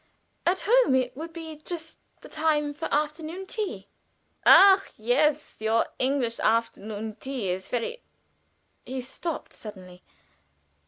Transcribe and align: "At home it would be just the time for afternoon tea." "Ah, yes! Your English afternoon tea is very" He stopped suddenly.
"At 0.47 0.61
home 0.65 0.95
it 0.95 1.15
would 1.15 1.31
be 1.31 1.55
just 1.57 1.99
the 2.21 2.27
time 2.27 2.73
for 2.73 2.91
afternoon 2.91 3.45
tea." 3.45 3.87
"Ah, 4.47 4.83
yes! 4.97 5.57
Your 5.61 5.85
English 5.99 6.39
afternoon 6.39 7.17
tea 7.17 7.49
is 7.49 7.67
very" 7.67 8.01
He 8.87 9.01
stopped 9.01 9.53
suddenly. 9.53 10.01